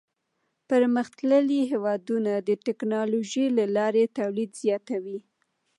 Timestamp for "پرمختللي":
0.69-1.59